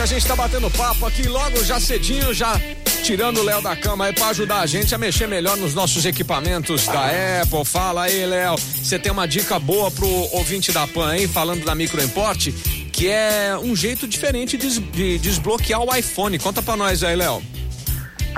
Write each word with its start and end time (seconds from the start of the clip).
a 0.00 0.06
gente 0.06 0.26
tá 0.26 0.34
batendo 0.34 0.70
papo 0.70 1.04
aqui 1.04 1.28
logo 1.28 1.62
já 1.62 1.78
cedinho, 1.78 2.32
já 2.32 2.58
tirando 3.04 3.38
o 3.38 3.42
Léo 3.42 3.60
da 3.60 3.76
cama 3.76 4.06
aí 4.06 4.14
pra 4.14 4.28
ajudar 4.28 4.60
a 4.60 4.66
gente 4.66 4.94
a 4.94 4.98
mexer 4.98 5.28
melhor 5.28 5.58
nos 5.58 5.74
nossos 5.74 6.06
equipamentos 6.06 6.86
da 6.86 7.42
Apple. 7.42 7.64
Fala 7.66 8.04
aí, 8.04 8.24
Léo. 8.24 8.56
Você 8.56 8.98
tem 8.98 9.12
uma 9.12 9.28
dica 9.28 9.58
boa 9.58 9.90
pro 9.90 10.08
ouvinte 10.32 10.72
da 10.72 10.86
PAN 10.86 11.28
falando 11.28 11.66
da 11.66 11.74
Microimport, 11.74 12.48
que 12.90 13.08
é 13.08 13.58
um 13.62 13.76
jeito 13.76 14.08
diferente 14.08 14.56
de, 14.56 14.80
de 14.80 15.18
desbloquear 15.18 15.82
o 15.82 15.94
iPhone. 15.94 16.38
Conta 16.38 16.62
pra 16.62 16.76
nós 16.76 17.04
aí, 17.04 17.14
Léo. 17.14 17.42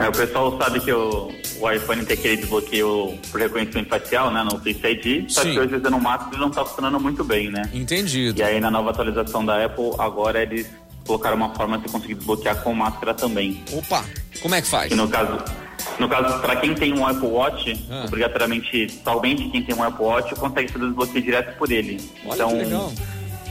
É, 0.00 0.08
o 0.08 0.12
pessoal 0.12 0.58
sabe 0.58 0.80
que 0.80 0.92
o, 0.92 1.30
o 1.60 1.70
iPhone 1.70 2.04
tem 2.04 2.16
aquele 2.16 2.38
desbloqueio 2.38 3.18
por 3.30 3.40
reconhecimento 3.40 3.88
facial, 3.88 4.32
né? 4.32 4.42
No 4.42 4.58
Face 4.58 4.80
ID, 4.84 5.30
só 5.30 5.42
Sim. 5.42 5.52
que 5.52 5.60
hoje 5.60 5.76
no 5.78 6.00
máximo 6.00 6.32
ele 6.32 6.40
não 6.40 6.50
tá 6.50 6.64
funcionando 6.64 6.98
muito 6.98 7.22
bem, 7.22 7.50
né? 7.50 7.70
Entendido. 7.72 8.40
E 8.40 8.42
aí 8.42 8.58
na 8.58 8.70
nova 8.70 8.90
atualização 8.90 9.44
da 9.44 9.64
Apple, 9.64 9.92
agora 9.98 10.42
eles 10.42 10.66
colocaram 11.06 11.36
uma 11.36 11.54
forma 11.54 11.76
de 11.78 11.84
você 11.84 11.92
conseguir 11.92 12.14
desbloquear 12.14 12.62
com 12.62 12.74
máscara 12.74 13.14
também. 13.14 13.62
Opa, 13.72 14.04
como 14.40 14.54
é 14.54 14.62
que 14.62 14.68
faz? 14.68 14.88
Que 14.88 14.94
no 14.94 15.08
caso, 15.08 15.38
no 15.98 16.08
caso, 16.08 16.40
para 16.40 16.56
quem 16.56 16.74
tem 16.74 16.92
um 16.92 17.06
Apple 17.06 17.26
Watch, 17.28 17.86
Ah. 17.90 18.04
obrigatoriamente, 18.06 18.88
somente 19.04 19.48
quem 19.50 19.62
tem 19.62 19.74
um 19.74 19.82
Apple 19.82 20.04
Watch 20.04 20.34
consegue 20.36 20.70
fazer 20.72 20.84
o 20.84 20.88
desbloqueio 20.88 21.24
direto 21.24 21.56
por 21.58 21.70
ele. 21.70 22.00
Olha 22.24 22.34
então, 22.34 22.48
que 22.50 22.64
legal. 22.64 22.92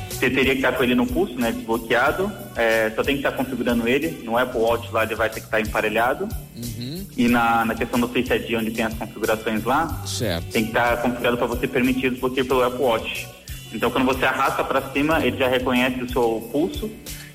você 0.09 0.29
teria 0.29 0.51
que 0.53 0.59
estar 0.59 0.71
com 0.73 0.83
ele 0.83 0.95
no 0.95 1.05
pulso, 1.05 1.33
né, 1.35 1.51
desbloqueado. 1.51 2.31
É, 2.55 2.91
só 2.95 3.03
tem 3.03 3.15
que 3.17 3.25
estar 3.25 3.31
configurando 3.35 3.88
ele. 3.88 4.21
No 4.23 4.38
Apple 4.38 4.59
Watch 4.59 4.91
lá 4.91 5.03
ele 5.03 5.15
vai 5.15 5.29
ter 5.29 5.39
que 5.39 5.45
estar 5.47 5.59
emparelhado. 5.61 6.27
Uhum. 6.55 7.05
E 7.17 7.27
na, 7.27 7.65
na 7.65 7.75
questão 7.75 7.99
do 7.99 8.07
Face 8.07 8.31
ID, 8.33 8.55
onde 8.57 8.71
tem 8.71 8.85
as 8.85 8.93
configurações 8.93 9.63
lá, 9.63 10.02
Certo. 10.05 10.45
tem 10.52 10.63
que 10.63 10.69
estar 10.69 10.97
configurado 11.02 11.38
para 11.38 11.47
você 11.47 11.67
permitir 11.67 12.07
o 12.07 12.11
desbloqueio 12.11 12.45
pelo 12.45 12.63
Apple 12.63 12.81
Watch. 12.81 13.27
Então, 13.73 13.89
quando 13.89 14.05
você 14.05 14.25
arrasta 14.25 14.63
para 14.63 14.81
cima, 14.91 15.25
ele 15.25 15.38
já 15.38 15.47
reconhece 15.47 16.02
o 16.02 16.09
seu 16.11 16.49
pulso 16.52 16.89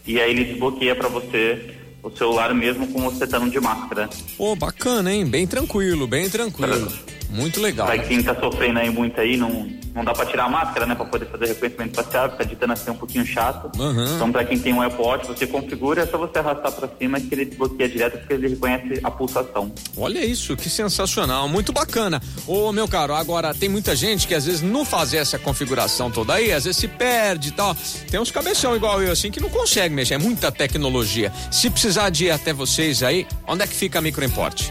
e 0.07 0.21
aí 0.21 0.31
ele 0.31 0.45
desbloqueia 0.45 0.95
para 0.95 1.09
você 1.09 1.75
o 2.03 2.11
celular 2.11 2.55
mesmo 2.55 2.87
com 2.89 3.01
você 3.03 3.25
estando 3.25 3.51
de 3.51 3.61
máscara. 3.61 4.09
Pô, 4.37 4.55
bacana, 4.55 5.13
hein? 5.13 5.27
Bem 5.27 5.47
tranquilo, 5.47 6.07
bem 6.07 6.31
tranquilo. 6.31 6.93
Muito 7.31 7.61
legal. 7.61 7.87
Para 7.87 7.98
quem 7.98 8.23
tá 8.23 8.35
sofrendo 8.35 8.79
aí 8.79 8.91
muito 8.91 9.21
aí, 9.21 9.37
não, 9.37 9.69
não 9.97 10.05
dá 10.05 10.12
para 10.12 10.27
tirar 10.27 10.44
a 10.44 10.48
máscara, 10.50 10.84
né? 10.84 10.94
Para 10.94 11.06
poder 11.06 11.25
fazer 11.25 11.47
reconhecimento 11.47 11.94
facial, 11.94 12.30
fica 12.30 12.44
ditando 12.44 12.75
assim 12.75 12.91
um 12.91 12.97
pouquinho 12.97 13.25
chato. 13.25 13.70
Uhum. 13.80 14.14
Então, 14.14 14.30
para 14.30 14.44
quem 14.44 14.58
tem 14.58 14.75
um 14.75 14.86
Watch, 14.86 15.27
você 15.27 15.47
configura, 15.47 16.02
é 16.02 16.06
só 16.06 16.19
você 16.19 16.39
arrastar 16.39 16.70
para 16.70 16.86
cima 16.98 17.19
que 17.19 17.34
ele 17.34 17.47
desbloqueia 17.47 17.89
direto 17.89 18.19
porque 18.19 18.34
ele 18.34 18.48
reconhece 18.48 19.00
a 19.02 19.11
pulsação. 19.11 19.72
Olha 19.97 20.22
isso, 20.22 20.55
que 20.55 20.69
sensacional, 20.69 21.48
muito 21.48 21.72
bacana. 21.72 22.20
Ô, 22.47 22.70
meu 22.72 22.86
caro, 22.86 23.14
agora 23.14 23.55
tem 23.55 23.70
muita 23.70 23.97
gente 23.97 24.28
que 24.28 24.34
às 24.34 24.44
vezes 24.44 24.61
não 24.61 24.84
fazer 24.84 25.17
essa 25.17 25.39
configuração 25.39 26.11
toda 26.11 26.34
aí, 26.34 26.52
às 26.52 26.64
vezes 26.64 26.77
se 26.77 26.89
perde 26.89 27.48
e 27.48 27.52
tal. 27.52 27.74
Tem 28.11 28.20
uns 28.20 28.30
cabeção 28.30 28.77
igual 28.77 29.02
eu 29.02 29.11
assim 29.11 29.30
que 29.30 29.41
não 29.41 29.48
consegue 29.48 29.94
mexer, 29.94 30.14
é 30.14 30.19
muita 30.19 30.52
tecnologia. 30.52 31.33
Se 31.50 31.70
precisar 31.70 32.11
de 32.11 32.27
ir 32.27 32.30
até 32.30 32.52
vocês 32.52 33.02
aí, 33.02 33.27
onde 33.47 33.62
é 33.62 33.67
que 33.67 33.74
fica 33.74 33.98
a 33.98 34.02
Microimport? 34.02 34.69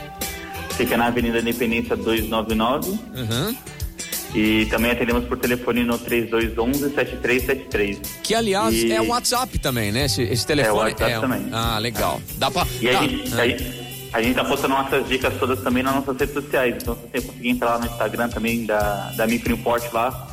Fica 0.77 0.95
na 0.97 1.07
Avenida 1.07 1.39
Independência 1.39 1.95
299 1.95 2.89
Uhum. 2.89 3.55
E 4.35 4.65
também 4.65 4.91
atendemos 4.91 5.23
por 5.25 5.37
telefone 5.37 5.83
no 5.83 5.97
3211-7373. 5.99 7.97
Que 8.23 8.35
aliás 8.35 8.73
E- 8.75 8.91
é 8.91 9.01
o 9.01 9.07
WhatsApp 9.07 9.57
também, 9.59 9.91
né? 9.91 10.05
Esse, 10.05 10.21
esse 10.23 10.45
telefone 10.45 10.69
É 10.77 10.81
o 10.81 10.85
WhatsApp 10.85 11.21
também. 11.21 11.47
Ah, 11.51 11.77
legal. 11.79 12.21
Dá 12.37 12.51
pra. 12.51 12.67
E 12.81 12.85
dá- 12.91 12.99
a 12.99 13.03
gente, 13.07 13.33
Ah. 13.33 13.41
aí- 13.41 13.85
a 14.13 14.21
gente 14.21 14.35
tá 14.35 14.43
postando 14.45 14.75
nossas 14.75 15.07
dicas 15.07 15.33
todas 15.39 15.59
também 15.61 15.81
nas 15.83 15.95
nossas 15.95 16.17
redes 16.17 16.33
sociais. 16.33 16.75
Então, 16.81 16.95
se 16.95 17.01
você 17.11 17.21
conseguir 17.27 17.49
entrar 17.49 17.71
lá 17.71 17.79
no 17.79 17.85
Instagram 17.85 18.29
também 18.29 18.65
da, 18.65 19.11
da 19.15 19.25
Micro 19.27 19.53
Import 19.53 19.83
lá, 19.93 20.27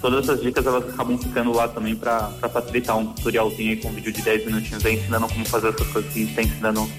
todas 0.00 0.24
essas 0.24 0.40
dicas 0.42 0.66
elas 0.66 0.88
acabam 0.88 1.18
ficando 1.18 1.52
lá 1.52 1.68
também 1.68 1.94
para 1.94 2.30
facilitar 2.52 2.96
um 2.96 3.06
tutorialzinho 3.06 3.70
aí 3.70 3.76
com 3.76 3.88
um 3.88 3.92
vídeo 3.92 4.12
de 4.12 4.22
10 4.22 4.46
minutinhos 4.46 4.84
aí 4.86 4.94
ensinando 4.96 5.28
como 5.28 5.44
fazer 5.44 5.68
essas 5.68 5.86
coisas 5.88 6.12
que 6.12 6.22
a 6.22 6.24
gente 6.24 6.34
tá 6.34 6.42
ensinando 6.42 6.90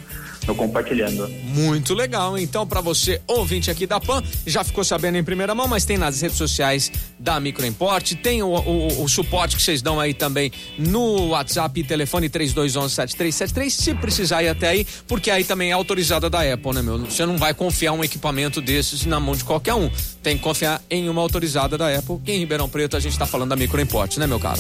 no 0.47 0.55
compartilhando. 0.55 1.29
Muito 1.43 1.93
legal. 1.93 2.37
Então, 2.37 2.65
para 2.65 2.81
você, 2.81 3.21
ouvinte 3.27 3.69
aqui 3.69 3.85
da 3.85 3.99
PAN, 3.99 4.23
já 4.45 4.63
ficou 4.63 4.83
sabendo 4.83 5.17
em 5.17 5.23
primeira 5.23 5.53
mão, 5.53 5.67
mas 5.67 5.85
tem 5.85 5.97
nas 5.97 6.21
redes 6.21 6.37
sociais 6.37 6.91
da 7.19 7.39
Microimport, 7.39 8.13
tem 8.15 8.41
o, 8.41 8.47
o- 8.47 9.03
o 9.03 9.07
suporte 9.07 9.55
que 9.55 9.61
vocês 9.61 9.81
dão 9.81 9.99
aí 9.99 10.13
também 10.13 10.51
no 10.79 11.27
WhatsApp 11.27 11.79
e 11.79 11.83
telefone 11.83 12.27
3211-7373, 12.29 13.69
se 13.69 13.93
precisar 13.93 14.43
ir 14.43 14.49
até 14.49 14.69
aí, 14.69 14.87
porque 15.07 15.29
aí 15.29 15.43
também 15.43 15.69
é 15.69 15.73
autorizada 15.73 16.29
da 16.29 16.41
Apple, 16.53 16.73
né, 16.73 16.81
meu? 16.81 16.97
Você 16.99 17.25
não 17.25 17.37
vai 17.37 17.53
confiar 17.53 17.93
um 17.93 18.03
equipamento 18.03 18.59
desses 18.61 19.05
na 19.05 19.19
mão 19.19 19.35
de 19.35 19.43
qualquer 19.43 19.73
um. 19.75 19.89
Tem 20.23 20.37
que 20.37 20.43
confiar 20.43 20.81
em 20.89 21.07
uma 21.09 21.21
autorizada 21.21 21.77
da 21.77 21.95
Apple, 21.95 22.17
que 22.25 22.31
em 22.31 22.39
Ribeirão 22.39 22.67
Preto 22.67 22.97
a 22.97 22.99
gente 22.99 23.17
tá 23.17 23.25
falando 23.25 23.49
da 23.49 23.55
Microimport, 23.55 24.17
né, 24.17 24.25
meu 24.27 24.39
caro? 24.39 24.59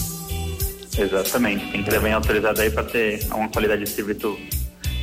Exatamente. 0.97 1.65
Tem 1.71 1.83
que 1.83 1.89
ter 1.89 1.99
bem 2.01 2.13
autorizado 2.13 2.61
aí 2.61 2.69
para 2.69 2.83
ter 2.83 3.25
uma 3.31 3.47
qualidade 3.49 3.83
de 3.85 3.89
serviço 3.89 4.37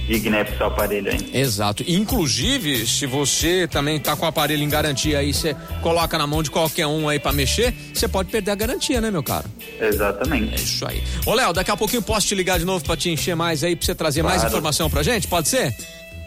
digna 0.09 0.39
aí 0.39 0.45
pro 0.45 0.57
seu 0.57 0.67
aparelho 0.67 1.13
aí. 1.13 1.31
Exato. 1.35 1.85
Inclusive, 1.87 2.87
se 2.87 3.07
você 3.07 3.69
também 3.69 4.01
tá 4.01 4.17
com 4.17 4.25
o 4.25 4.29
aparelho 4.29 4.63
em 4.63 4.69
garantia 4.69 5.19
aí, 5.19 5.33
você 5.35 5.55
coloca 5.83 6.17
na 6.19 6.27
mão 6.27 6.43
de 6.43 6.51
qualquer 6.51 6.87
um 6.87 7.09
aí 7.09 7.19
pra 7.19 7.31
mexer, 7.33 7.73
você 7.95 8.09
pode 8.09 8.31
perder 8.31 8.51
a 8.51 8.55
garantia, 8.55 9.01
né, 9.01 9.11
meu 9.11 9.23
cara? 9.23 9.45
É 9.79 9.87
Exatamente. 9.89 10.57
isso 10.65 10.87
aí. 10.89 11.03
Ô, 11.27 11.35
Léo, 11.35 11.53
daqui 11.53 11.71
a 11.71 11.77
pouquinho 11.77 12.03
posso 12.03 12.27
te 12.27 12.35
ligar 12.35 12.59
de 12.59 12.65
novo 12.65 12.83
pra 12.85 12.97
te 12.97 13.11
encher 13.11 13.37
mais 13.37 13.63
aí, 13.63 13.77
pra 13.77 13.85
você 13.87 13.95
trazer 13.95 14.23
mais 14.23 14.37
Claro. 14.41 14.49
informação 14.49 14.89
pra 14.91 15.03
gente? 15.03 15.29
Pode 15.29 15.49
ser? 15.49 15.77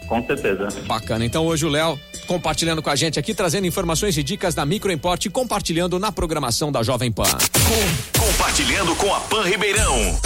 Com 0.08 0.24
certeza. 0.26 0.68
Bacana. 0.86 1.24
Então 1.24 1.46
hoje 1.46 1.64
o 1.64 1.68
Léo 1.68 1.98
compartilhando 2.26 2.82
com 2.82 2.90
a 2.90 2.96
gente 2.96 3.18
aqui, 3.18 3.34
trazendo 3.34 3.66
informações 3.66 4.16
e 4.16 4.22
dicas 4.22 4.54
da 4.54 4.64
Microimport 4.64 5.24
e 5.24 5.30
compartilhando 5.30 5.98
na 5.98 6.12
programação 6.12 6.70
da 6.70 6.82
Jovem 6.82 7.10
Pan. 7.10 7.24
Com- 7.24 8.20
compartilhando 8.26 8.94
com 8.96 9.12
a 9.14 9.20
Pan 9.20 9.42
Ribeirão. 9.44 10.20